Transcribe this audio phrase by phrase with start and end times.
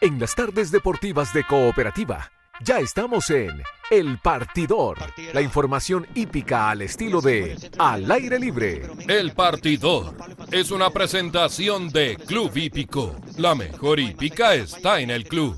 [0.00, 4.98] En las tardes deportivas de Cooperativa, ya estamos en El Partidor.
[5.32, 8.82] La información hípica al estilo de Al aire libre.
[9.08, 10.14] El Partidor
[10.50, 13.16] es una presentación de Club Hípico.
[13.38, 15.56] La mejor hípica está en el club.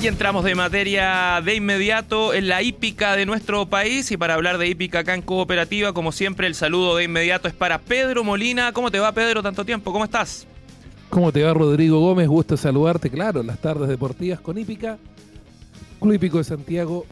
[0.00, 4.10] Y entramos de materia de inmediato en la hípica de nuestro país.
[4.10, 7.54] Y para hablar de hípica acá en Cooperativa, como siempre, el saludo de inmediato es
[7.54, 8.72] para Pedro Molina.
[8.72, 9.92] ¿Cómo te va, Pedro, tanto tiempo?
[9.92, 10.48] ¿Cómo estás?
[11.12, 12.26] ¿Cómo te va, Rodrigo Gómez?
[12.26, 14.96] Gusto saludarte, claro, las tardes deportivas con hípica.
[16.00, 17.04] Club Hípico de Santiago,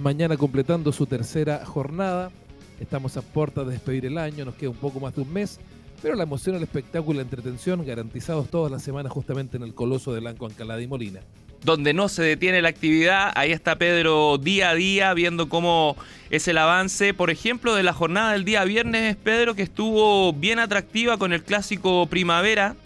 [0.00, 2.30] mañana completando su tercera jornada.
[2.78, 5.58] Estamos a puertas de despedir el año, nos queda un poco más de un mes,
[6.02, 9.74] pero la emoción, el espectáculo y la entretención garantizados todas las semanas justamente en el
[9.74, 11.18] Coloso de Blanco Ancalada y Molina
[11.64, 13.32] donde no se detiene la actividad.
[13.34, 15.96] Ahí está Pedro día a día viendo cómo
[16.30, 20.58] es el avance, por ejemplo, de la jornada del día viernes, Pedro, que estuvo bien
[20.58, 22.76] atractiva con el clásico Primavera.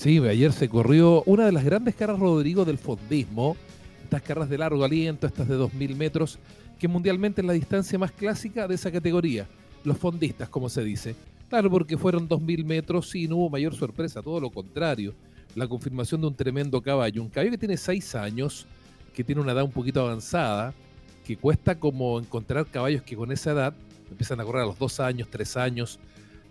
[0.00, 3.54] Sí, ayer se corrió una de las grandes caras, Rodrigo, del fondismo.
[4.02, 6.38] Estas carras de largo aliento, estas de 2.000 metros,
[6.78, 9.46] que mundialmente es la distancia más clásica de esa categoría.
[9.84, 11.14] Los fondistas, como se dice.
[11.50, 15.12] Claro, porque fueron 2.000 metros y no hubo mayor sorpresa, todo lo contrario
[15.54, 17.20] la confirmación de un tremendo caballo.
[17.20, 18.66] Un caballo que tiene seis años,
[19.14, 20.72] que tiene una edad un poquito avanzada,
[21.26, 23.74] que cuesta como encontrar caballos que con esa edad
[24.10, 25.98] empiezan a correr a los dos años, tres años,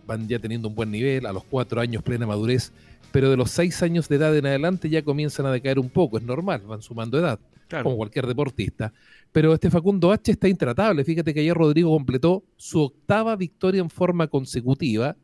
[0.05, 2.71] van ya teniendo un buen nivel, a los cuatro años plena madurez,
[3.11, 6.17] pero de los seis años de edad en adelante ya comienzan a decaer un poco,
[6.17, 7.39] es normal, van sumando edad,
[7.83, 8.93] como cualquier deportista.
[9.31, 13.89] Pero este Facundo H está intratable, fíjate que ayer Rodrigo completó su octava victoria en
[13.89, 15.15] forma consecutiva,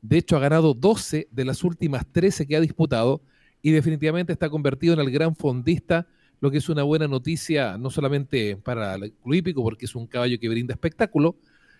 [0.00, 3.22] de hecho, ha ganado 12 de las últimas 13 que ha disputado
[3.62, 6.06] y definitivamente está convertido en el gran fondista,
[6.40, 10.06] lo que es una buena noticia no solamente para el club hípico, porque es un
[10.06, 11.36] caballo que brinda espectáculo,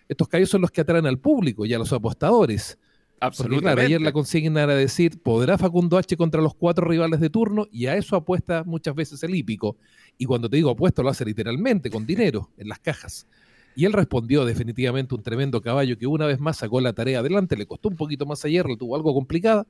[0.09, 2.77] estos caballos son los que atraen al público y a los apostadores.
[3.19, 3.65] Absolutamente.
[3.65, 7.29] Porque, claro, ayer la consigna era decir, ¿podrá Facundo H contra los cuatro rivales de
[7.29, 7.67] turno?
[7.71, 9.77] Y a eso apuesta muchas veces el hípico.
[10.17, 13.27] Y cuando te digo apuesto, lo hace literalmente, con dinero, en las cajas.
[13.75, 17.55] Y él respondió definitivamente un tremendo caballo que una vez más sacó la tarea adelante.
[17.55, 19.67] Le costó un poquito más ayer, le tuvo algo complicada,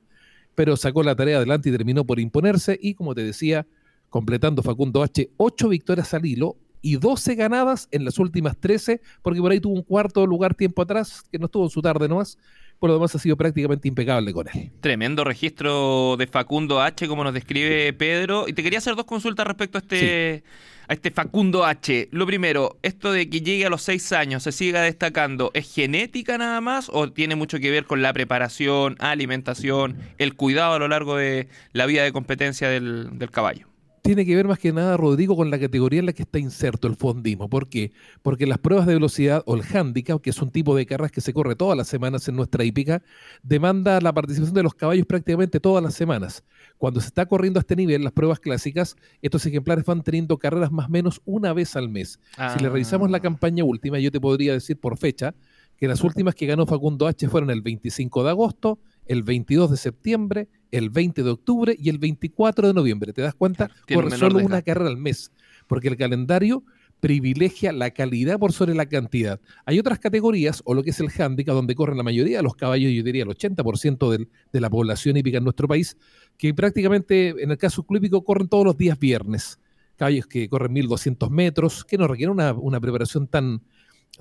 [0.54, 2.78] pero sacó la tarea adelante y terminó por imponerse.
[2.80, 3.66] Y como te decía,
[4.08, 9.40] completando Facundo H, ocho victorias al hilo y 12 ganadas en las últimas 13, porque
[9.40, 12.38] por ahí tuvo un cuarto lugar tiempo atrás, que no estuvo en su tarde nomás.
[12.80, 14.72] Por lo demás ha sido prácticamente impecable con él.
[14.80, 18.48] Tremendo registro de Facundo H, como nos describe Pedro.
[18.48, 20.42] Y te quería hacer dos consultas respecto a este
[20.88, 22.08] a este Facundo H.
[22.10, 26.36] Lo primero, esto de que llegue a los seis años, se siga destacando, ¿es genética
[26.36, 30.88] nada más o tiene mucho que ver con la preparación, alimentación, el cuidado a lo
[30.88, 33.69] largo de la vida de competencia del, del caballo?
[34.02, 36.88] Tiene que ver más que nada, Rodrigo, con la categoría en la que está inserto
[36.88, 37.48] el fondismo.
[37.48, 37.92] ¿Por qué?
[38.22, 41.20] Porque las pruebas de velocidad o el handicap, que es un tipo de carreras que
[41.20, 43.02] se corre todas las semanas en nuestra hípica,
[43.42, 46.44] demanda la participación de los caballos prácticamente todas las semanas.
[46.78, 50.72] Cuando se está corriendo a este nivel, las pruebas clásicas, estos ejemplares van teniendo carreras
[50.72, 52.18] más o menos una vez al mes.
[52.54, 53.22] Si le revisamos la ah.
[53.22, 55.34] campaña última, yo te podría decir por fecha
[55.80, 59.76] que las últimas que ganó Facundo H fueron el 25 de agosto, el 22 de
[59.76, 63.12] septiembre, el 20 de octubre y el 24 de noviembre.
[63.12, 63.70] ¿Te das cuenta?
[63.92, 65.32] por solo una carrera al mes.
[65.66, 66.64] Porque el calendario
[67.00, 69.40] privilegia la calidad por sobre la cantidad.
[69.64, 72.54] Hay otras categorías, o lo que es el handicap, donde corren la mayoría de los
[72.54, 75.96] caballos, yo diría el 80% de la población hípica en nuestro país,
[76.36, 79.58] que prácticamente, en el caso clípico, corren todos los días viernes.
[79.96, 83.62] Caballos que corren 1200 metros, que no requieren una, una preparación tan,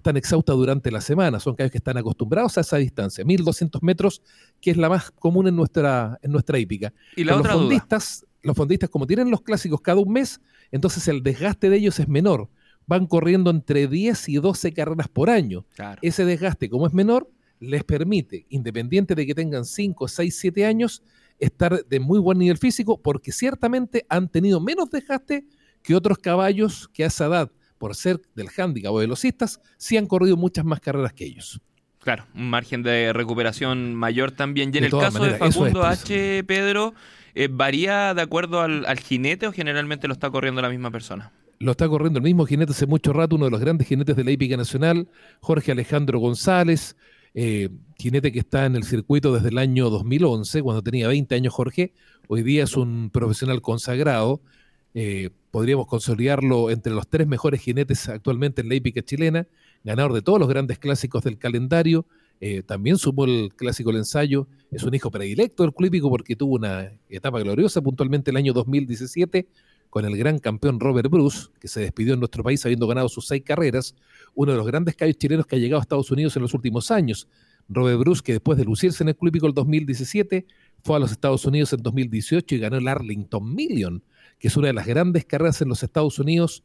[0.01, 1.39] tan exhausta durante la semana.
[1.39, 4.21] Son caballos que están acostumbrados a esa distancia, 1200 metros,
[4.61, 6.93] que es la más común en nuestra, en nuestra hípica.
[7.15, 11.69] Y los fondistas, los fondistas, como tienen los clásicos cada un mes, entonces el desgaste
[11.69, 12.49] de ellos es menor.
[12.87, 15.65] Van corriendo entre 10 y 12 carreras por año.
[16.01, 17.29] Ese desgaste, como es menor,
[17.59, 21.03] les permite, independiente de que tengan 5, 6, 7 años,
[21.37, 25.45] estar de muy buen nivel físico, porque ciertamente han tenido menos desgaste
[25.83, 30.05] que otros caballos que a esa edad por ser del handicap o velocistas, sí han
[30.05, 31.59] corrido muchas más carreras que ellos.
[31.99, 34.71] Claro, un margen de recuperación mayor también.
[34.73, 36.93] Y en el caso de Facundo H, Pedro,
[37.35, 41.31] eh, ¿varía de acuerdo al, jinete o generalmente lo está corriendo la misma persona?
[41.59, 44.23] Lo está corriendo el mismo jinete hace mucho rato, uno de los grandes jinetes de
[44.23, 45.09] la hípica nacional,
[45.41, 46.95] Jorge Alejandro González,
[47.33, 51.53] eh, jinete que está en el circuito desde el año 2011, cuando tenía 20 años
[51.53, 51.93] Jorge,
[52.27, 54.41] hoy día es un profesional consagrado,
[54.93, 59.47] eh, podríamos consolidarlo entre los tres mejores jinetes actualmente en la hípica chilena,
[59.83, 62.05] ganador de todos los grandes clásicos del calendario,
[62.41, 66.35] eh, también sumó el clásico El Ensayo, es un hijo predilecto del club hípico porque
[66.35, 69.47] tuvo una etapa gloriosa puntualmente el año 2017
[69.89, 73.27] con el gran campeón Robert Bruce, que se despidió en nuestro país habiendo ganado sus
[73.27, 73.95] seis carreras,
[74.35, 76.91] uno de los grandes caballos chilenos que ha llegado a Estados Unidos en los últimos
[76.91, 77.27] años.
[77.67, 80.45] Robert Bruce, que después de lucirse en el Club Hípico el 2017,
[80.83, 84.03] fue a los Estados Unidos en 2018 y ganó el Arlington Million,
[84.39, 86.63] que es una de las grandes carreras en los Estados Unidos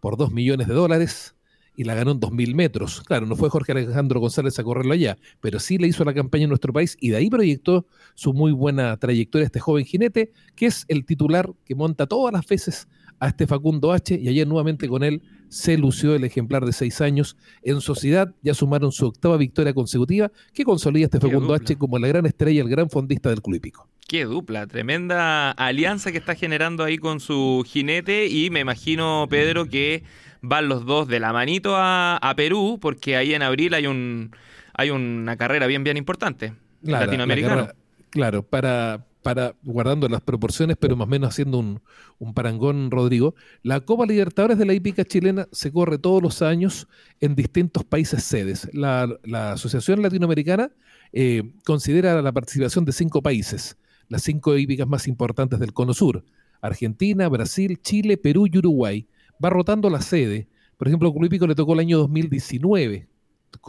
[0.00, 1.34] por 2 millones de dólares
[1.76, 3.02] y la ganó en 2.000 metros.
[3.02, 6.44] Claro, no fue Jorge Alejandro González a correrlo allá, pero sí le hizo la campaña
[6.44, 10.66] en nuestro país y de ahí proyectó su muy buena trayectoria este joven jinete, que
[10.66, 12.88] es el titular que monta todas las veces
[13.18, 17.00] a este Facundo H y ayer nuevamente con él se lució el ejemplar de seis
[17.00, 17.36] años.
[17.62, 22.08] En sociedad ya sumaron su octava victoria consecutiva que consolida este Facundo H como la
[22.08, 23.88] gran estrella, el gran fondista del club hípico.
[24.06, 29.66] Qué dupla, tremenda alianza que está generando ahí con su jinete y me imagino, Pedro,
[29.66, 30.02] que
[30.42, 34.30] van los dos de la manito a, Perú porque ahí en abril hay un
[34.74, 36.52] hay una carrera bien bien importante
[36.82, 37.74] latinoamericana.
[38.10, 41.80] claro, para para, guardando las proporciones, pero más o menos haciendo un,
[42.34, 46.86] parangón, Rodrigo, la Copa Libertadores de la hípica chilena se corre todos los años
[47.20, 48.68] en distintos países sedes.
[48.74, 49.08] La,
[49.52, 50.70] Asociación Latinoamericana
[51.12, 53.78] eh, considera la participación de cinco países,
[54.08, 56.24] las cinco hípicas más importantes del Cono Sur,
[56.60, 59.06] Argentina, Brasil, Chile, Perú y Uruguay.
[59.42, 60.48] Va rotando la sede.
[60.76, 63.08] Por ejemplo, el Club Hípico le tocó el año 2019,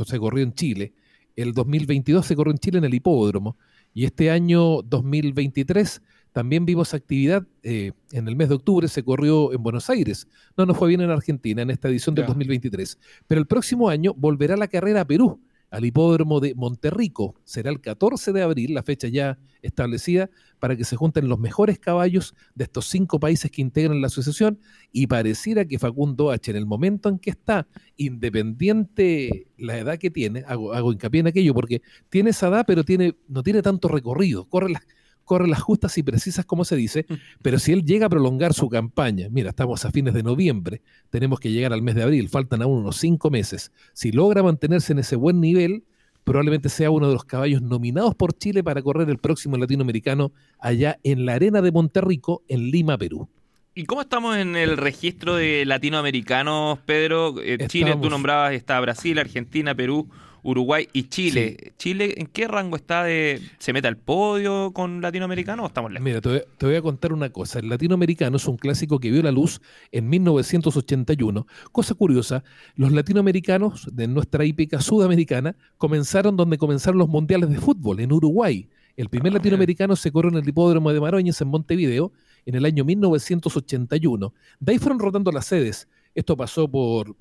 [0.05, 0.93] se corrió en Chile.
[1.35, 3.57] El 2022 se corrió en Chile en el hipódromo.
[3.93, 6.01] Y este año 2023
[6.31, 10.27] también vimos actividad eh, en el mes de octubre, se corrió en Buenos Aires.
[10.57, 12.99] No nos fue bien en Argentina en esta edición del 2023.
[13.27, 15.39] Pero el próximo año volverá la carrera a Perú
[15.75, 17.35] al hipódromo de Monterrico.
[17.43, 20.29] Será el 14 de abril, la fecha ya establecida,
[20.59, 24.57] para que se junten los mejores caballos de estos cinco países que integran la asociación
[24.93, 27.67] y pareciera que Facundo H, en el momento en que está,
[27.97, 32.85] independiente la edad que tiene, hago, hago hincapié en aquello, porque tiene esa edad, pero
[32.85, 34.83] tiene, no tiene tanto recorrido, corre las
[35.25, 37.05] corre las justas y precisas, como se dice,
[37.41, 41.39] pero si él llega a prolongar su campaña, mira, estamos a fines de noviembre, tenemos
[41.39, 44.99] que llegar al mes de abril, faltan aún unos cinco meses, si logra mantenerse en
[44.99, 45.83] ese buen nivel,
[46.23, 50.99] probablemente sea uno de los caballos nominados por Chile para correr el próximo latinoamericano allá
[51.03, 53.29] en la Arena de Monterrico, en Lima, Perú.
[53.77, 57.35] ¿Y cómo estamos en el registro de latinoamericanos, Pedro?
[57.41, 60.09] Eh, Chile, tú nombrabas, está Brasil, Argentina, Perú.
[60.45, 61.73] Uruguay y Chile.
[61.77, 63.41] ¿Chile en qué rango está de...
[63.57, 66.05] ¿Se mete al podio con latinoamericano o estamos lejos?
[66.05, 67.57] Mira, te voy, a contar una cosa.
[67.57, 69.59] El latinoamericano es un clásico que vio la luz
[69.91, 71.47] en 1981.
[71.71, 72.43] Cosa curiosa,
[72.75, 78.69] los latinoamericanos de nuestra hípica sudamericana comenzaron donde comenzaron los mundiales de fútbol, en Uruguay.
[78.97, 82.11] El primer ah, latinoamericano se corrió en el hipódromo de Maroñez en Montevideo
[82.45, 84.33] en el año 1981.
[84.59, 85.87] De ahí fueron rotando las sedes.
[86.15, 87.15] Esto pasó por,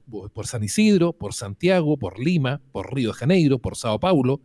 [0.44, 4.40] San Isidro, por Santiago, por Lima, por Río de Janeiro, por Sao Paulo,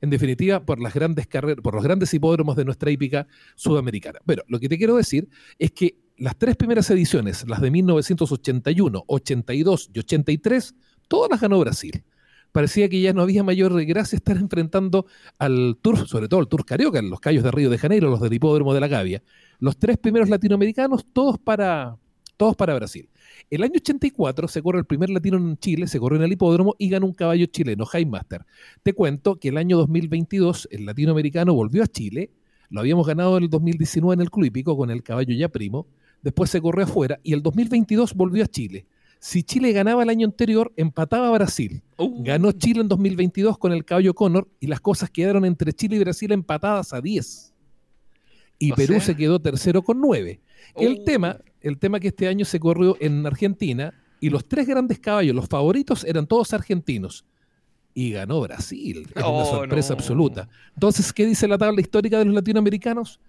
[0.00, 1.26] en definitiva, por las grandes
[1.62, 3.26] por los grandes hipódromos de nuestra hípica
[3.56, 4.20] sudamericana.
[4.24, 9.04] Pero lo que te quiero decir es que las tres primeras ediciones, las de 1981,
[9.06, 10.74] 82 y 83,
[11.08, 12.04] todas las ganó Brasil.
[12.52, 15.06] Parecía que ya no había mayor gracia estar enfrentando
[15.38, 18.32] al Tour, sobre todo el Tour Carioca, los callos de Río de Janeiro, los del
[18.32, 19.22] hipódromo de la Gavia.
[19.58, 21.96] Los tres primeros latinoamericanos, todos para,
[22.36, 23.08] todos para Brasil.
[23.50, 26.74] El año 84 se corre el primer latino en Chile, se corrió en el hipódromo
[26.78, 28.44] y ganó un caballo chileno, High Master.
[28.82, 32.30] Te cuento que el año 2022 el latinoamericano volvió a Chile,
[32.70, 35.86] lo habíamos ganado en el 2019 en el Club Hípico con el caballo ya primo,
[36.22, 38.86] después se corrió afuera y el 2022 volvió a Chile.
[39.18, 41.80] Si Chile ganaba el año anterior, empataba a Brasil.
[41.96, 42.24] Uh.
[42.24, 46.00] Ganó Chile en 2022 con el caballo Connor y las cosas quedaron entre Chile y
[46.00, 47.51] Brasil empatadas a 10.
[48.66, 50.40] Y Perú se quedó tercero con 9.
[50.76, 51.04] El uh.
[51.04, 55.34] tema el tema que este año se corrió en Argentina y los tres grandes caballos,
[55.34, 57.24] los favoritos, eran todos argentinos.
[57.94, 59.06] Y ganó Brasil.
[59.14, 60.48] Es una oh, sorpresa absoluta.
[60.74, 63.20] Entonces, ¿qué dice la tabla histórica de los latinoamericanos?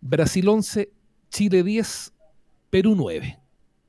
[0.00, 0.90] Brasil 11,
[1.30, 2.12] Chile 10,
[2.68, 3.38] Perú 9.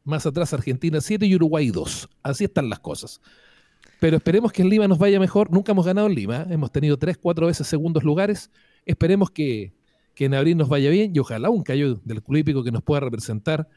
[0.04, 2.10] Más atrás Argentina 7 y Uruguay 2.
[2.22, 3.22] Así están las cosas.
[4.00, 5.50] Pero esperemos que en Lima nos vaya mejor.
[5.50, 6.46] Nunca hemos ganado en Lima.
[6.50, 8.52] Hemos tenido 3, 4 veces segundos lugares.
[8.86, 9.74] Esperemos que,
[10.14, 13.02] que en abril nos vaya bien y ojalá un callo del club que nos pueda
[13.02, 13.68] representar,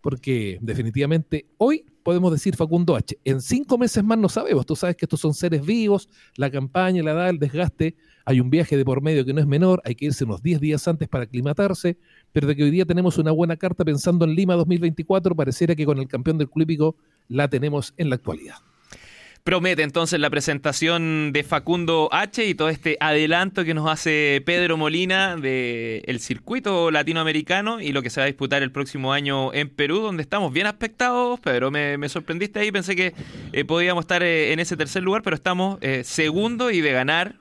[0.00, 3.18] porque definitivamente hoy podemos decir Facundo H.
[3.24, 7.02] En cinco meses más no sabemos, tú sabes que estos son seres vivos, la campaña,
[7.02, 9.94] la edad, el desgaste, hay un viaje de por medio que no es menor, hay
[9.94, 11.98] que irse unos 10 días antes para aclimatarse,
[12.32, 15.84] pero de que hoy día tenemos una buena carta pensando en Lima 2024, pareciera que
[15.84, 16.96] con el campeón del club
[17.28, 18.56] la tenemos en la actualidad.
[19.44, 24.76] Promete entonces la presentación de Facundo H y todo este adelanto que nos hace Pedro
[24.76, 29.70] Molina del circuito latinoamericano y lo que se va a disputar el próximo año en
[29.70, 31.40] Perú, donde estamos bien aspectados.
[31.40, 33.14] Pedro, me, sorprendiste ahí, pensé que
[33.54, 37.36] eh, podíamos estar eh, en ese tercer lugar, pero estamos eh, segundo y de ganar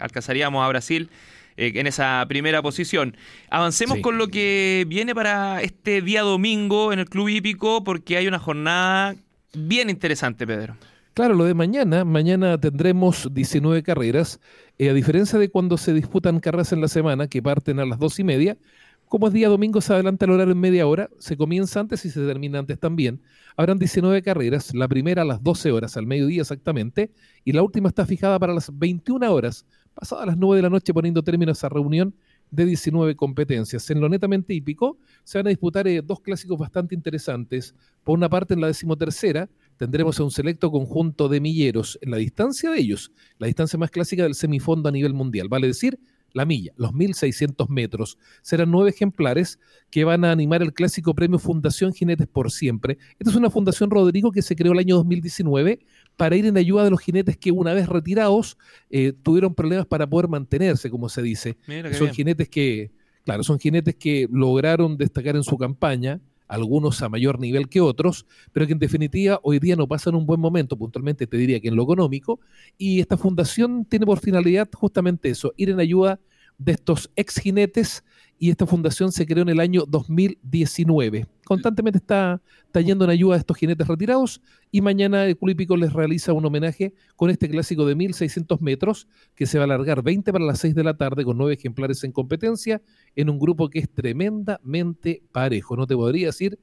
[0.00, 1.10] alcanzaríamos a Brasil
[1.56, 3.16] en esa primera posición.
[3.50, 8.26] Avancemos con lo que viene para este día domingo en el Club Hípico, porque hay
[8.26, 9.14] una jornada
[9.52, 10.76] bien interesante, Pedro.
[11.14, 14.40] Claro, lo de mañana, mañana tendremos 19 carreras,
[14.78, 18.00] eh, a diferencia de cuando se disputan carreras en la semana, que parten a las
[18.00, 18.58] dos y media,
[19.06, 22.10] como es día domingo, se adelanta el horario en media hora, se comienza antes y
[22.10, 23.22] se termina antes también.
[23.56, 27.12] Habrán 19 carreras, la primera a las 12 horas, al mediodía exactamente,
[27.44, 30.92] y la última está fijada para las 21 horas, pasadas las 9 de la noche
[30.92, 32.12] poniendo término a esa reunión
[32.50, 33.88] de 19 competencias.
[33.90, 37.74] En lo netamente hípico se van a disputar eh, dos clásicos bastante interesantes.
[38.02, 42.16] Por una parte, en la decimotercera, tendremos a un selecto conjunto de milleros en la
[42.16, 45.98] distancia de ellos, la distancia más clásica del semifondo a nivel mundial, vale decir,
[46.34, 48.18] la milla, los 1600 metros.
[48.42, 52.98] Serán nueve ejemplares que van a animar el clásico premio Fundación Jinetes por Siempre.
[53.18, 55.78] Esta es una fundación, Rodrigo, que se creó el año 2019
[56.16, 58.58] para ir en ayuda de los jinetes que una vez retirados
[58.90, 61.56] eh, tuvieron problemas para poder mantenerse, como se dice.
[61.92, 62.90] son jinetes que,
[63.24, 68.26] claro, son jinetes que lograron destacar en su campaña, algunos a mayor nivel que otros,
[68.52, 71.68] pero que en definitiva hoy día no pasan un buen momento, puntualmente te diría que
[71.68, 72.40] en lo económico,
[72.78, 76.20] y esta fundación tiene por finalidad justamente eso, ir en ayuda
[76.58, 78.04] de estos ex jinetes
[78.38, 81.26] y esta fundación se creó en el año 2019.
[81.44, 85.92] Constantemente está, está yendo en ayuda a estos jinetes retirados y mañana el Club les
[85.92, 90.32] realiza un homenaje con este clásico de 1600 metros que se va a alargar 20
[90.32, 92.82] para las 6 de la tarde con nueve ejemplares en competencia
[93.14, 95.76] en un grupo que es tremendamente parejo.
[95.76, 96.58] No te podría decir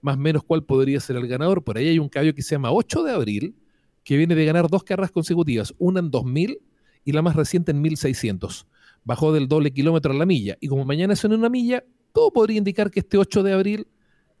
[0.00, 1.64] más o menos cuál podría ser el ganador.
[1.64, 3.56] Por ahí hay un caballo que se llama 8 de abril
[4.04, 6.60] que viene de ganar dos carreras consecutivas, una en 2000
[7.04, 8.66] y la más reciente en 1600
[9.06, 10.58] bajó del doble kilómetro a la milla.
[10.60, 11.82] Y como mañana es en una milla,
[12.12, 13.88] todo podría indicar que este 8 de abril,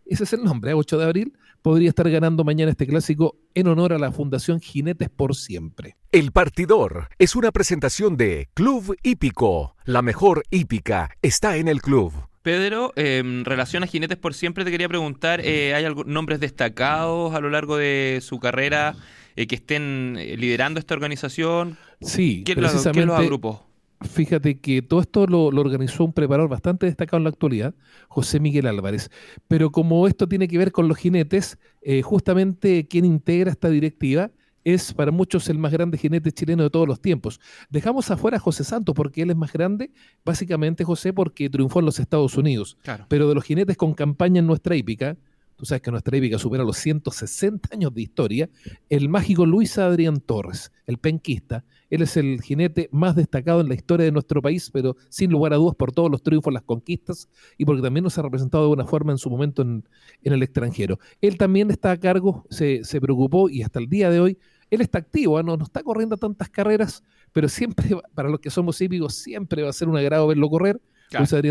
[0.04, 0.98] ese es el nombre, 8 ¿eh?
[0.98, 1.32] de abril,
[1.62, 5.96] podría estar ganando mañana este clásico en honor a la Fundación Jinetes por Siempre.
[6.12, 9.76] El Partidor es una presentación de Club Hípico.
[9.84, 12.12] La mejor hípica está en el club.
[12.42, 17.34] Pedro, en relación a Jinetes por Siempre, te quería preguntar, eh, ¿hay algún, nombres destacados
[17.34, 18.94] a lo largo de su carrera
[19.34, 21.76] eh, que estén liderando esta organización?
[22.00, 23.66] Sí, ¿Quién, precisamente, ¿quién los agrupó?
[24.02, 27.74] Fíjate que todo esto lo, organizó un preparador bastante destacado en la actualidad,
[28.08, 29.10] José Miguel Álvarez.
[29.48, 34.30] Pero como esto tiene que ver con los jinetes, eh, justamente quien integra esta directiva
[34.64, 37.40] es para muchos el más grande jinete chileno de todos los tiempos.
[37.70, 39.92] Dejamos afuera a José Santos porque él es más grande,
[40.24, 42.76] básicamente José porque triunfó en los Estados Unidos.
[43.08, 45.16] Pero de los jinetes con campaña en nuestra hípica,
[45.54, 48.50] tú sabes que nuestra hípica supera los 160 años de historia,
[48.90, 53.74] el mágico Luis Adrián Torres, el penquista, él es el jinete más destacado en la
[53.74, 57.28] historia de nuestro país, pero sin lugar a dudas por todos los triunfos, las conquistas
[57.56, 59.84] y porque también nos ha representado de alguna forma en su momento en,
[60.22, 60.98] el extranjero.
[61.20, 64.38] Él también está a cargo, se, preocupó y hasta el día de hoy,
[64.70, 65.42] él está activo, ¿ah?
[65.42, 69.70] no, no está corriendo tantas carreras, pero siempre, para los que somos hípicos, siempre va
[69.70, 70.80] a ser un agrado verlo correr.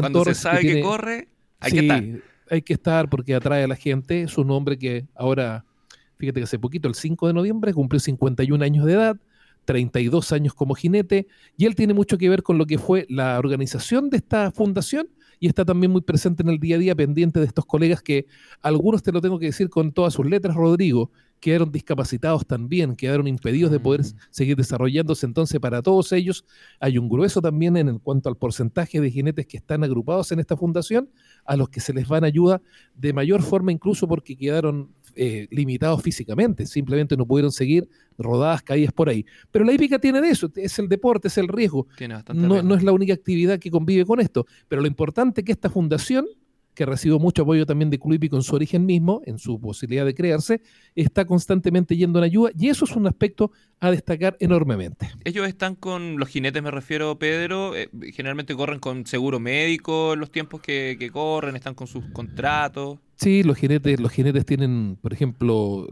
[0.01, 2.03] cuando se sabe que, corre, hay que estar.
[2.47, 4.21] Hay que estar porque atrae a la gente.
[4.21, 5.65] Es un hombre que ahora,
[6.17, 9.17] fíjate que hace poquito, el 5 de noviembre, cumplió 51 años de edad
[9.65, 13.37] 32 años como jinete, y él tiene mucho que ver con lo que fue la
[13.39, 15.07] organización de esta fundación
[15.39, 18.25] y está también muy presente en el día a día, pendiente de estos colegas que
[18.61, 23.27] algunos te lo tengo que decir con todas sus letras, Rodrigo, quedaron discapacitados también, quedaron
[23.27, 24.17] impedidos de poder mm.
[24.31, 25.25] seguir desarrollándose.
[25.25, 26.45] Entonces, para todos ellos
[26.79, 30.55] hay un grueso también en cuanto al porcentaje de jinetes que están agrupados en esta
[30.57, 31.09] fundación,
[31.45, 32.61] a los que se les van ayuda
[32.95, 38.93] de mayor forma incluso porque quedaron eh, limitados físicamente, simplemente no pudieron seguir rodadas, caídas
[38.93, 39.25] por ahí.
[39.51, 41.87] Pero la hípica tiene de eso, es el deporte, es el riesgo.
[42.33, 45.51] No, no, es la única actividad que convive con esto, pero lo importante es que
[45.51, 46.25] esta fundación
[46.75, 50.13] que recibió mucho apoyo también de Club con su origen mismo, en su posibilidad de
[50.13, 50.61] crearse,
[50.93, 55.09] está constantemente yendo en ayuda y eso es un aspecto a destacar enormemente.
[55.23, 60.19] Ellos están con los jinetes, me refiero, Pedro, eh, generalmente corren con seguro médico en
[60.19, 62.99] los tiempos que, que corren, están con sus contratos.
[63.15, 65.87] Sí, los jinetes, los jinetes tienen, por ejemplo,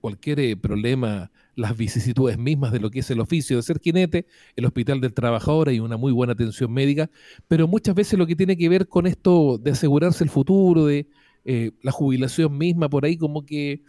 [0.00, 4.26] cualquier eh, problema, las vicisitudes mismas de lo que es el oficio de ser jinete,
[4.56, 7.10] el hospital del trabajador hay una muy buena atención médica,
[7.48, 11.08] pero muchas veces lo que tiene que ver con esto de asegurarse el futuro, de
[11.44, 13.82] eh, la jubilación misma, por ahí como que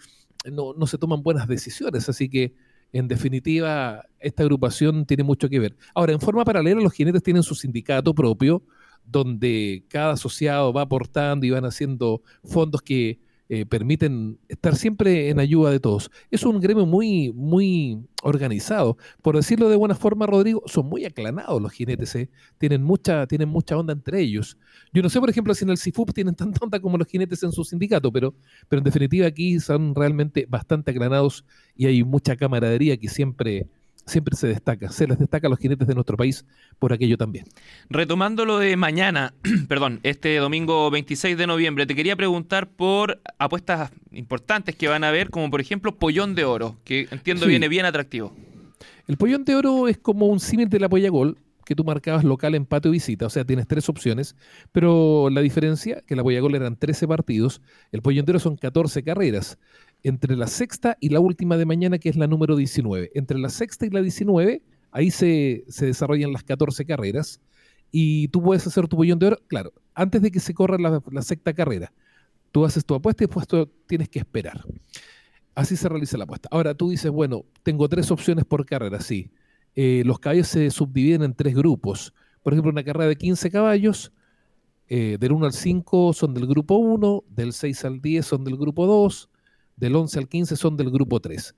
[0.52, 2.54] no, no se toman buenas decisiones, así que
[2.92, 5.76] en definitiva esta agrupación tiene mucho que ver.
[5.94, 8.64] Ahora, en forma paralela, los jinetes tienen su sindicato propio,
[9.06, 15.40] donde cada asociado va aportando y van haciendo fondos que eh, permiten estar siempre en
[15.40, 16.10] ayuda de todos.
[16.32, 18.98] Es un gremio muy, muy organizado.
[19.22, 22.30] Por decirlo de buena forma, Rodrigo, son muy aclanados los jinetes, ¿eh?
[22.58, 24.58] tienen, mucha, tienen mucha onda entre ellos.
[24.92, 27.44] Yo no sé, por ejemplo, si en el CIFUP tienen tanta onda como los jinetes
[27.44, 28.34] en su sindicato, pero,
[28.68, 33.68] pero en definitiva aquí son realmente bastante aclanados y hay mucha camaradería que siempre
[34.06, 36.46] siempre se destaca, se les destaca a los jinetes de nuestro país
[36.80, 37.46] por aquello también.
[37.90, 39.34] Retomando lo de mañana,
[39.68, 45.10] perdón, este domingo 26 de noviembre, te quería preguntar por apuestas importantes que van a
[45.10, 48.34] haber, como por ejemplo Pollón de Oro, que entiendo viene bien atractivo.
[49.08, 52.24] El Pollón de Oro es como un símil de la Polla Gol, que tú marcabas
[52.24, 54.36] local, empate o visita, o sea, tienes tres opciones,
[54.72, 58.56] pero la diferencia, que la Polla Gol eran 13 partidos, el Pollón de Oro son
[58.56, 59.58] 14 carreras
[60.06, 63.10] entre la sexta y la última de mañana, que es la número 19.
[63.16, 67.42] Entre la sexta y la 19, ahí se, desarrollan las 14 carreras
[67.90, 71.22] y tú puedes hacer tu pollón de oro, claro, antes de que se corra la,
[71.24, 71.92] sexta carrera.
[72.52, 74.64] Tú haces tu apuesta y después tú tienes que esperar.
[75.56, 76.50] Así se realiza la apuesta.
[76.52, 79.32] Ahora tú dices, bueno, tengo tres opciones por carrera, sí.
[79.74, 82.14] Eh, los caballos se subdividen en tres grupos.
[82.44, 84.14] Por ejemplo, una carrera de 15 caballos,
[84.88, 88.56] eh, del 1 al 5 son del grupo 1, del 6 al 10 son del
[88.56, 89.32] grupo 2,
[89.76, 91.56] del 11 al 15 son del grupo 3.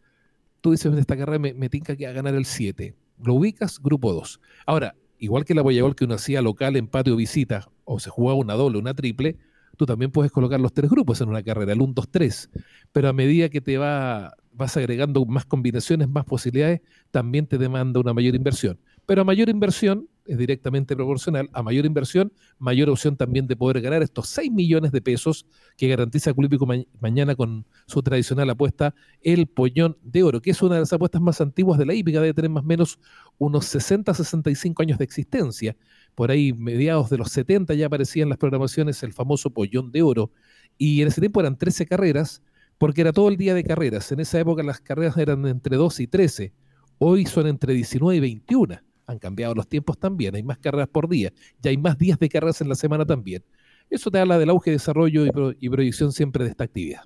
[0.61, 2.95] Tú dices, en esta carrera me, me tinca que a ganar el 7.
[3.23, 4.39] Lo ubicas, grupo 2.
[4.65, 8.39] Ahora, igual que la Boyagol que uno hacía local, empate o visita, o se jugaba
[8.39, 9.37] una doble, una triple,
[9.77, 12.49] tú también puedes colocar los tres grupos en una carrera, el 1, 2, 3.
[12.91, 16.81] Pero a medida que te va, vas agregando más combinaciones, más posibilidades,
[17.11, 18.79] también te demanda una mayor inversión.
[19.05, 21.49] Pero a mayor inversión, es directamente proporcional.
[21.53, 25.45] A mayor inversión, mayor opción también de poder ganar estos 6 millones de pesos
[25.77, 26.67] que garantiza Culípico
[26.99, 31.21] mañana con su tradicional apuesta, el Pollón de Oro, que es una de las apuestas
[31.21, 32.99] más antiguas de la hípica, debe tener más o menos
[33.37, 35.75] unos 60, 65 años de existencia.
[36.15, 40.31] Por ahí, mediados de los 70 ya aparecían las programaciones el famoso Pollón de Oro.
[40.77, 42.43] Y en ese tiempo eran 13 carreras,
[42.77, 44.11] porque era todo el día de carreras.
[44.11, 46.53] En esa época las carreras eran entre 12 y 13.
[46.99, 51.09] Hoy son entre 19 y 21 han cambiado los tiempos también, hay más carreras por
[51.09, 53.43] día, ya hay más días de carreras en la semana también.
[53.89, 55.25] Eso te habla del auge, desarrollo
[55.59, 57.03] y, proyección siempre de esta actividad.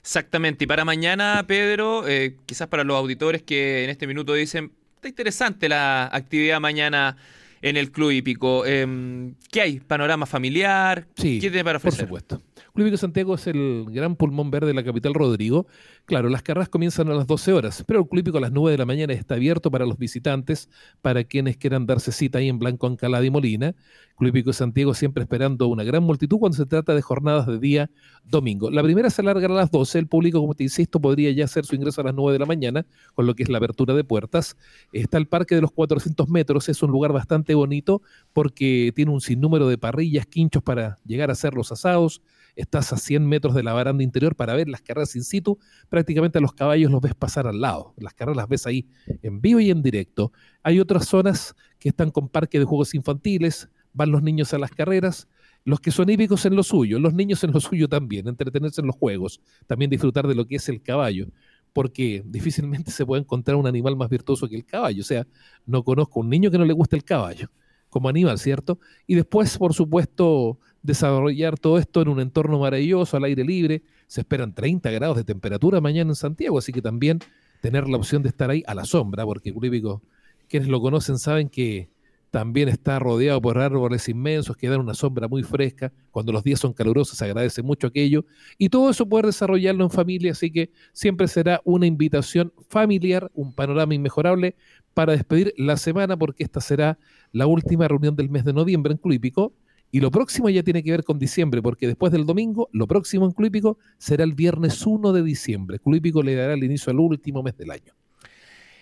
[0.00, 4.72] Exactamente, y para mañana, Pedro, eh, quizás para los auditores que en este minuto dicen,
[4.96, 7.16] está interesante la actividad mañana
[7.60, 8.66] en el Club Hípico.
[8.66, 9.78] Em, ¿Qué hay?
[9.78, 11.06] ¿Panorama familiar?
[11.16, 12.08] Sí, ¿Qué tiene para ofrecer?
[12.08, 12.42] Por supuesto.
[12.74, 15.66] Club Santiago es el gran pulmón verde de la capital Rodrigo.
[16.06, 18.78] Claro, las carreras comienzan a las 12 horas, pero el Club a las 9 de
[18.78, 20.70] la mañana está abierto para los visitantes,
[21.02, 23.74] para quienes quieran darse cita ahí en Blanco, Ancalada y Molina.
[24.16, 27.90] Club Hípico Santiago siempre esperando una gran multitud cuando se trata de jornadas de día
[28.24, 28.70] domingo.
[28.70, 29.98] La primera se alargará a las 12.
[29.98, 32.46] El público, como te insisto, podría ya hacer su ingreso a las 9 de la
[32.46, 34.56] mañana, con lo que es la apertura de puertas.
[34.92, 38.00] Está el Parque de los 400 metros, es un lugar bastante bonito
[38.32, 42.22] porque tiene un sinnúmero de parrillas, quinchos para llegar a hacer los asados
[42.56, 46.38] estás a 100 metros de la baranda interior para ver las carreras in situ, prácticamente
[46.38, 48.86] a los caballos los ves pasar al lado, las carreras las ves ahí
[49.22, 50.32] en vivo y en directo.
[50.62, 54.70] Hay otras zonas que están con parque de juegos infantiles, van los niños a las
[54.70, 55.28] carreras,
[55.64, 58.86] los que son hípicos en lo suyo, los niños en lo suyo también, entretenerse en
[58.86, 61.28] los juegos, también disfrutar de lo que es el caballo,
[61.72, 65.26] porque difícilmente se puede encontrar un animal más virtuoso que el caballo, o sea,
[65.64, 67.48] no conozco un niño que no le guste el caballo
[67.92, 68.78] como animal, ¿cierto?
[69.06, 73.82] Y después, por supuesto, desarrollar todo esto en un entorno maravilloso, al aire libre.
[74.06, 77.20] Se esperan 30 grados de temperatura mañana en Santiago, así que también
[77.60, 80.02] tener la opción de estar ahí a la sombra, porque Culípico,
[80.48, 81.88] quienes lo conocen saben que
[82.32, 85.92] también está rodeado por árboles inmensos que dan una sombra muy fresca.
[86.10, 88.24] Cuando los días son calurosos se agradece mucho aquello.
[88.56, 93.52] Y todo eso puede desarrollarlo en familia, así que siempre será una invitación familiar, un
[93.52, 94.56] panorama inmejorable
[94.94, 96.98] para despedir la semana, porque esta será
[97.32, 99.52] la última reunión del mes de noviembre en Culípico
[99.94, 103.26] y lo próximo ya tiene que ver con diciembre, porque después del domingo, lo próximo
[103.26, 105.78] en Club será el viernes 1 de diciembre.
[105.78, 107.92] Club le dará el inicio al último mes del año.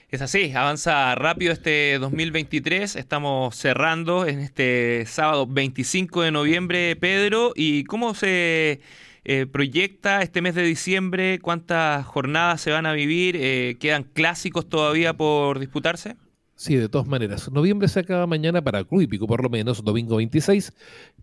[0.08, 2.94] Es así, avanza rápido este 2023.
[2.94, 7.54] Estamos cerrando en este sábado 25 de noviembre, Pedro.
[7.56, 8.80] ¿Y cómo se
[9.24, 11.40] eh, proyecta este mes de diciembre?
[11.40, 13.36] ¿Cuántas jornadas se van a vivir?
[13.36, 16.14] Eh, ¿Quedan clásicos todavía por disputarse?
[16.60, 17.50] Sí, de todas maneras.
[17.50, 20.74] Noviembre se acaba mañana para Club Hípico, por lo menos, domingo 26.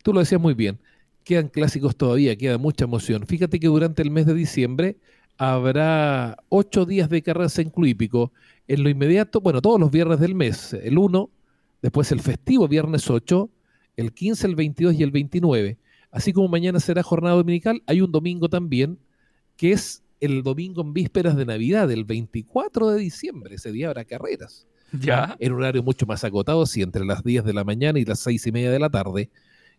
[0.02, 0.80] Tú lo decías muy bien.
[1.24, 3.24] Quedan clásicos todavía, queda mucha emoción.
[3.28, 4.98] Fíjate que durante el mes de diciembre
[5.38, 8.32] habrá ocho días de carreras en Club Hípico.
[8.68, 11.30] En lo inmediato, bueno, todos los viernes del mes, el 1,
[11.84, 13.48] después el festivo viernes 8,
[13.96, 15.78] el 15, el 22 y el 29.
[16.10, 18.98] Así como mañana será jornada dominical, hay un domingo también,
[19.56, 23.54] que es el domingo en vísperas de Navidad, el 24 de diciembre.
[23.54, 24.66] Ese día habrá carreras.
[24.92, 25.36] Ya.
[25.40, 28.20] En un horario mucho más acotado, si entre las 10 de la mañana y las
[28.20, 29.30] 6 y media de la tarde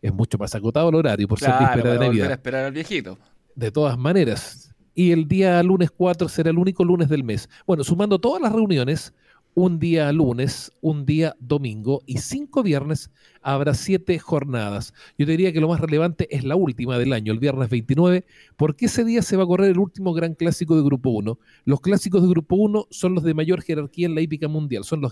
[0.03, 2.31] es mucho más acotado el horario por ser víspera de Navidad.
[2.31, 3.19] esperar al viejito.
[3.55, 4.75] De todas maneras.
[4.95, 7.49] Y el día lunes 4 será el único lunes del mes.
[7.67, 9.15] Bueno, sumando todas las reuniones,
[9.59, 13.11] un día lunes, un día domingo y cinco viernes
[13.43, 14.95] habrá siete jornadas.
[15.19, 18.25] Yo diría que lo más relevante es la última del año, el viernes 29,
[18.57, 21.41] porque ese día se va a correr el último gran clásico de Grupo 1.
[21.65, 25.01] Los clásicos de Grupo 1 son los de mayor jerarquía en la hípica mundial, son
[25.01, 25.11] los,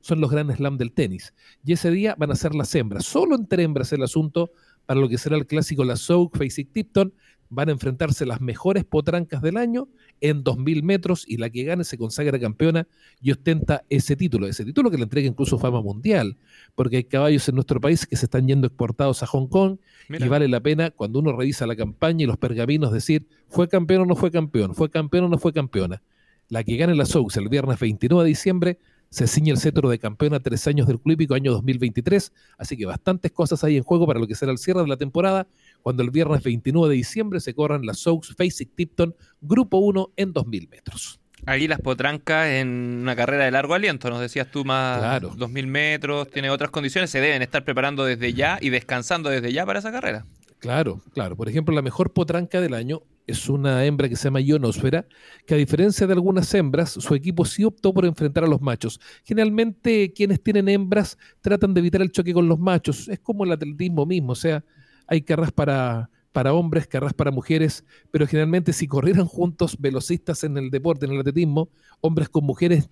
[0.00, 1.34] son los Slam del tenis.
[1.64, 4.52] Y ese día van a ser las hembras, solo entre hembras el asunto
[4.86, 7.12] para lo que será el clásico La Souk, Facing Tipton,
[7.52, 9.86] van a enfrentarse las mejores potrancas del año
[10.22, 12.88] en 2.000 metros y la que gane se consagra campeona
[13.20, 14.46] y ostenta ese título.
[14.46, 16.38] Ese título que le entrega incluso fama mundial,
[16.74, 19.76] porque hay caballos en nuestro país que se están yendo exportados a Hong Kong
[20.08, 24.02] y vale la pena cuando uno revisa la campaña y los pergaminos decir, ¿fue campeón
[24.02, 24.74] o no fue campeón?
[24.74, 26.02] ¿Fue campeón o no fue campeona?
[26.48, 28.78] La que gane la Soux el viernes 29 de diciembre
[29.12, 33.30] se ciñe el cetro de campeona tres años del Club año 2023, así que bastantes
[33.30, 35.46] cosas hay en juego para lo que será el cierre de la temporada
[35.82, 40.32] cuando el viernes 29 de diciembre se corran las Soaks Facing Tipton Grupo 1 en
[40.32, 41.20] 2.000 metros.
[41.44, 45.32] Ahí las potrancas en una carrera de largo aliento, nos decías tú más claro.
[45.32, 49.66] 2.000 metros, tiene otras condiciones, se deben estar preparando desde ya y descansando desde ya
[49.66, 50.24] para esa carrera.
[50.60, 51.36] Claro, claro.
[51.36, 55.06] Por ejemplo, la mejor potranca del año es una hembra que se llama Ionosfera,
[55.44, 59.00] que a diferencia de algunas hembras, su equipo sí optó por enfrentar a los machos.
[59.24, 63.08] Generalmente quienes tienen hembras tratan de evitar el choque con los machos.
[63.08, 64.64] Es como el atletismo mismo, o sea,
[65.06, 70.56] hay carreras para, para hombres, carreras para mujeres, pero generalmente si corrieran juntos velocistas en
[70.56, 71.68] el deporte, en el atletismo,
[72.00, 72.88] hombres con mujeres,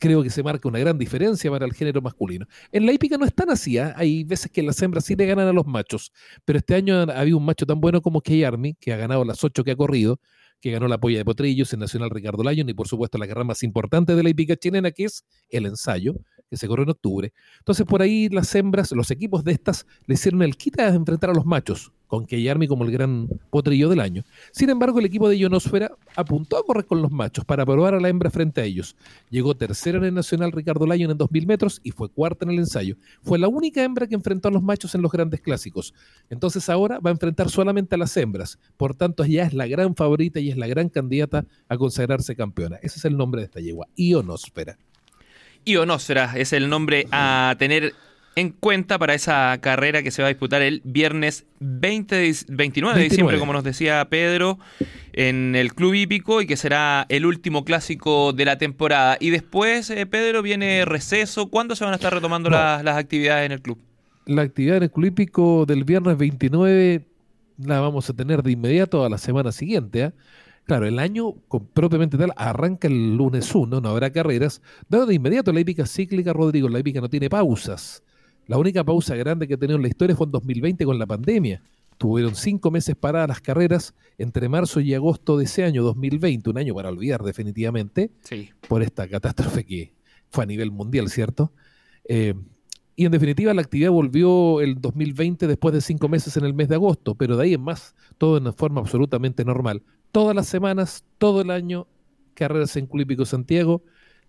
[0.00, 2.46] creo que se marca una gran diferencia para el género masculino.
[2.72, 3.94] En la hípica no es tan así, ¿ah?
[3.96, 6.10] hay veces que las hembras sí le ganan a los machos,
[6.44, 9.24] pero este año ha habido un macho tan bueno como Key Army, que ha ganado
[9.24, 10.18] las ocho que ha corrido,
[10.60, 13.44] que ganó la polla de Potrillos en Nacional Ricardo Lyon y por supuesto la carrera
[13.44, 16.14] más importante de la hípica chilena, que es el ensayo,
[16.50, 17.32] que se corrió en octubre.
[17.60, 21.30] Entonces, por ahí las hembras, los equipos de estas, le hicieron el quita de enfrentar
[21.30, 24.24] a los machos, con Army como el gran potrillo del año.
[24.50, 28.00] Sin embargo, el equipo de Ionosfera apuntó a correr con los machos para probar a
[28.00, 28.96] la hembra frente a ellos.
[29.30, 32.58] Llegó tercera en el Nacional Ricardo Lyon en 2000 metros y fue cuarta en el
[32.58, 32.96] ensayo.
[33.22, 35.94] Fue la única hembra que enfrentó a los machos en los grandes clásicos.
[36.30, 38.58] Entonces ahora va a enfrentar solamente a las hembras.
[38.76, 42.76] Por tanto, ya es la gran favorita y es la gran candidata a consagrarse campeona.
[42.82, 44.76] Ese es el nombre de esta yegua, Ionosfera.
[45.64, 47.94] Ionosfera es el nombre a tener
[48.36, 53.04] en cuenta para esa carrera que se va a disputar el viernes 20 29 de
[53.04, 54.58] diciembre, como nos decía Pedro,
[55.12, 59.16] en el Club Hípico y que será el último clásico de la temporada.
[59.20, 61.50] Y después, eh, Pedro, viene receso.
[61.50, 63.78] ¿Cuándo se van a estar retomando las, actividades en el club?
[64.26, 67.04] La actividad en el Club Hípico del viernes 29
[67.58, 70.02] la vamos a tener de inmediato a la semana siguiente.
[70.02, 70.12] ¿eh?
[70.64, 71.34] Claro, el año
[71.74, 74.62] propiamente tal arranca el lunes 1, no habrá carreras.
[74.88, 78.02] Dado de inmediato la hípica cíclica, Rodrigo, la hípica no tiene pausas.
[78.46, 81.06] La única pausa grande que ha tenido en la historia fue en 2020 con la
[81.06, 81.62] pandemia.
[81.98, 86.58] Tuvieron cinco meses paradas las carreras entre marzo y agosto de ese año 2020, un
[86.58, 88.10] año para olvidar definitivamente,
[88.68, 89.92] por esta catástrofe que
[90.30, 91.52] fue a nivel mundial, ¿cierto?
[92.04, 92.34] Eh,
[92.96, 96.68] y en definitiva la actividad volvió el 2020 después de cinco meses en el mes
[96.68, 101.04] de agosto, pero de ahí en más todo en forma absolutamente normal todas las semanas,
[101.18, 101.86] todo el año,
[102.34, 103.82] carreras en Club Santiago,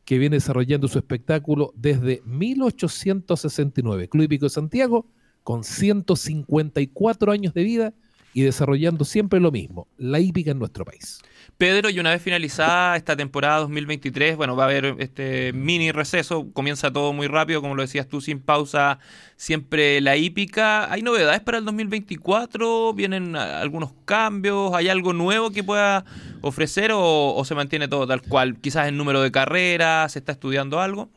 [0.06, 4.10] que viene desarrollando su espectáculo desde 1869.
[4.10, 5.06] Club Santiago,
[5.44, 7.94] con 154 años de vida,
[8.34, 11.20] y desarrollando siempre lo mismo, la hípica en nuestro país.
[11.58, 16.52] Pedro, y una vez finalizada esta temporada 2023, bueno, va a haber este mini receso,
[16.54, 19.00] comienza todo muy rápido, como lo decías tú, sin pausa,
[19.36, 20.92] siempre la hípica.
[20.92, 22.94] ¿Hay novedades para el 2024?
[22.94, 24.74] ¿Vienen algunos cambios?
[24.74, 26.06] ¿Hay algo nuevo que pueda
[26.42, 28.58] ofrecer o, se mantiene todo tal cual?
[28.58, 31.10] Quizás el número de carreras, ¿se está estudiando algo?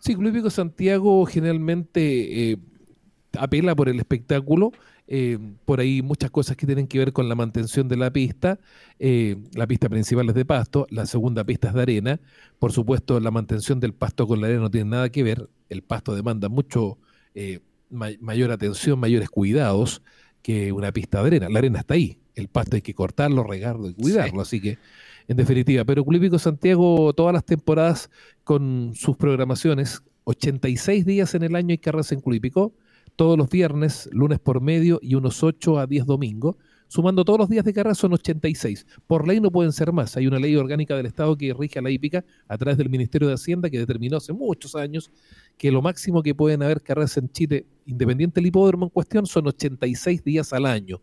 [0.00, 2.56] Sí, Club Hípico Santiago generalmente eh,
[3.38, 4.72] apela por el espectáculo
[5.06, 8.58] eh, por ahí muchas cosas que tienen que ver con la mantención de la pista.
[8.98, 12.20] Eh, la pista principal es de pasto, la segunda pista es de arena.
[12.58, 15.48] Por supuesto, la mantención del pasto con la arena no tiene nada que ver.
[15.68, 16.98] El pasto demanda mucho
[17.34, 17.60] eh,
[17.90, 20.02] mayor atención, mayores cuidados
[20.40, 21.48] que una pista de arena.
[21.48, 22.18] La arena está ahí.
[22.34, 24.40] El pasto hay que cortarlo, regarlo y cuidarlo.
[24.40, 24.78] Así que,
[25.28, 28.10] en definitiva, pero Club Santiago, todas las temporadas
[28.44, 32.72] con sus programaciones, 86 días en el año hay carreras en Club
[33.16, 36.56] todos los viernes, lunes por medio y unos 8 a 10 domingos.
[36.88, 38.86] Sumando todos los días de carrera son 86.
[39.06, 40.14] Por ley no pueden ser más.
[40.18, 43.28] Hay una ley orgánica del Estado que rige a la hípica a través del Ministerio
[43.28, 45.10] de Hacienda que determinó hace muchos años
[45.56, 49.46] que lo máximo que pueden haber carreras en Chile, independiente del hipódromo en cuestión, son
[49.46, 51.00] 86 días al año.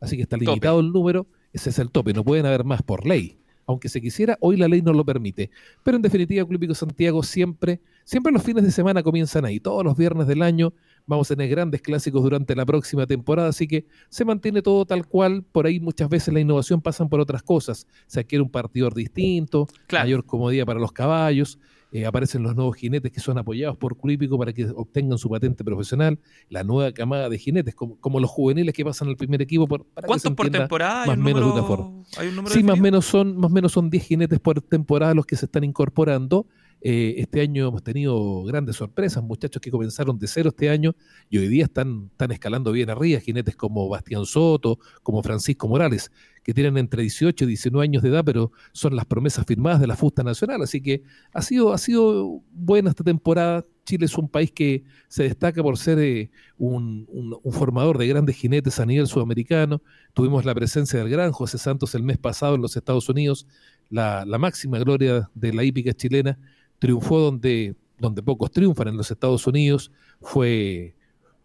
[0.00, 3.06] Así que está limitado el número, ese es el tope, no pueden haber más por
[3.06, 3.38] ley.
[3.66, 5.50] Aunque se quisiera, hoy la ley no lo permite.
[5.84, 9.96] Pero en definitiva, Club Santiago siempre, siempre los fines de semana comienzan ahí, todos los
[9.96, 10.72] viernes del año
[11.06, 15.06] Vamos a tener grandes clásicos durante la próxima temporada, así que se mantiene todo tal
[15.06, 15.42] cual.
[15.42, 17.86] Por ahí muchas veces la innovación pasa por otras cosas.
[18.06, 21.58] Se adquiere un partidor distinto, mayor comodidad para los caballos.
[21.92, 25.64] eh, aparecen los nuevos jinetes que son apoyados por Club para que obtengan su patente
[25.64, 29.66] profesional, la nueva camada de jinetes, como, los juveniles que pasan al primer equipo.
[29.66, 31.06] para ¿Cuántos por temporada?
[31.06, 32.04] Más o menos de una forma.
[32.46, 35.46] sí, más o menos son más menos son 10 jinetes por temporada los que se
[35.46, 36.46] están incorporando.
[36.82, 40.96] Eh, este año hemos tenido grandes sorpresas, muchachos que comenzaron de cero este año
[41.28, 46.10] y hoy día están, están escalando bien arriba, jinetes como Bastián Soto, como Francisco Morales,
[46.42, 49.86] que tienen entre 18 y 19 años de edad, pero son las promesas firmadas de
[49.86, 50.62] la Fusta Nacional.
[50.62, 53.66] Así que ha sido, ha sido buena esta temporada.
[53.84, 57.06] Chile es un país que se destaca por ser eh, un,
[57.52, 59.82] formador de grandes jinetes a nivel sudamericano.
[60.14, 63.46] Tuvimos la presencia del gran José Santos el mes pasado en los Estados Unidos,
[63.90, 66.38] la, máxima gloria de la hípica chilena.
[66.80, 69.92] Triunfó donde, donde pocos triunfan en los Estados Unidos.
[70.20, 70.96] Fue,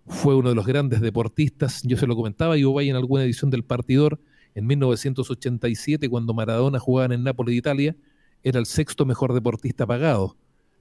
[0.08, 1.84] fue uno de los grandes deportistas.
[1.84, 4.20] Yo se lo comentaba, yo vaya en alguna edición del partidor
[4.56, 7.96] en 1987, cuando Maradona jugaba en Napoli de Italia,
[8.42, 10.38] era el sexto mejor deportista pagado.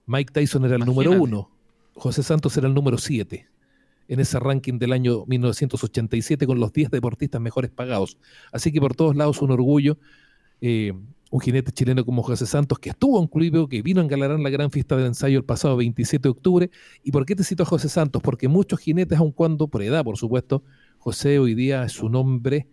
[0.06, 1.50] Mike Tyson era el número uno.
[1.94, 3.48] José Santos era el número siete
[4.06, 8.18] en ese ranking del año 1987 con los 10 deportistas mejores pagados.
[8.52, 9.98] Así que por todos lados un orgullo.
[10.60, 10.92] Eh,
[11.30, 14.50] un jinete chileno como José Santos, que estuvo en Club, que vino a engalarar la
[14.50, 16.70] gran fiesta del ensayo el pasado 27 de octubre.
[17.02, 18.22] ¿Y por qué te cito a José Santos?
[18.22, 20.62] Porque muchos jinetes, aun cuando, por edad por supuesto,
[20.98, 22.68] José hoy día es un hombre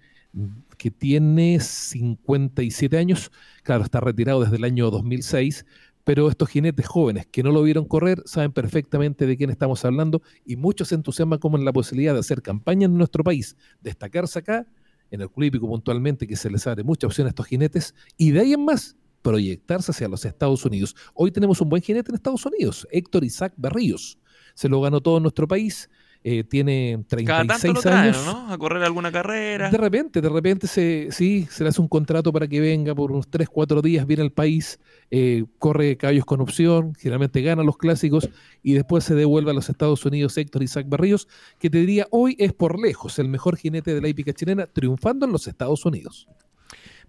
[0.77, 3.31] que tiene 57 años,
[3.63, 5.65] claro, está retirado desde el año 2006,
[6.03, 10.21] pero estos jinetes jóvenes que no lo vieron correr saben perfectamente de quién estamos hablando
[10.45, 14.39] y muchos se entusiasman como en la posibilidad de hacer campaña en nuestro país, destacarse
[14.39, 14.67] acá,
[15.12, 18.39] en el club puntualmente, que se les abre mucha opción a estos jinetes, y de
[18.39, 20.95] ahí en más proyectarse hacia los Estados Unidos.
[21.13, 24.17] Hoy tenemos un buen jinete en Estados Unidos, Héctor Isaac Berríos.
[24.56, 25.89] Se lo ganó todo en nuestro país,
[26.23, 28.23] eh, tiene 36 años.
[28.25, 28.51] ¿no?
[28.51, 29.71] A correr alguna carrera.
[29.71, 33.12] De repente, de repente se, sí, se le hace un contrato para que venga por
[33.12, 34.79] unos 3, 4 días, viene al país,
[35.10, 38.29] eh, corre caballos con opción, generalmente gana los clásicos
[38.62, 42.36] y después se devuelve a los Estados Unidos Héctor Isaac Barrios, que te diría hoy
[42.39, 46.27] es por lejos el mejor jinete de la hípica chilena, triunfando en los Estados Unidos.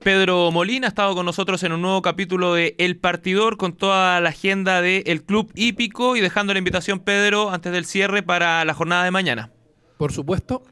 [0.03, 4.21] Pedro Molina ha estado con nosotros en un nuevo capítulo de El Partidor con toda
[4.21, 8.75] la agenda del Club Hípico y dejando la invitación, Pedro, antes del cierre para la
[8.75, 9.53] jornada de mañana.
[9.99, 10.65] Por supuesto.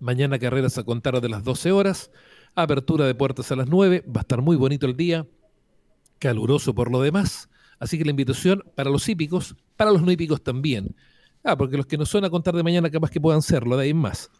[0.00, 2.10] Mañana carreras a contar de las 12 horas.
[2.54, 4.04] Apertura de puertas a las 9.
[4.08, 5.26] Va a estar muy bonito el día.
[6.18, 7.50] Caluroso por lo demás.
[7.78, 10.96] Así que la invitación para los hípicos, para los no hípicos también.
[11.44, 13.84] Ah, porque los que no son a contar de mañana capaz que puedan serlo, de
[13.84, 14.30] ahí en más.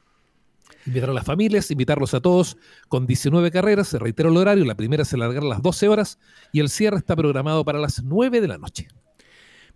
[0.87, 2.57] Invitar a las familias, invitarlos a todos
[2.89, 6.19] con 19 carreras, se reitera el horario, la primera se alargará a las 12 horas
[6.53, 8.89] y el cierre está programado para las 9 de la noche.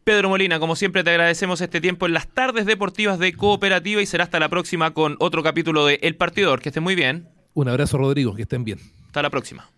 [0.07, 4.07] Pedro Molina, como siempre te agradecemos este tiempo en las tardes deportivas de Cooperativa y
[4.07, 6.61] será hasta la próxima con otro capítulo de El Partidor.
[6.61, 7.29] Que estén muy bien.
[7.55, 8.79] Un abrazo Rodrigo, que estén bien.
[9.07, 9.69] Hasta la próxima.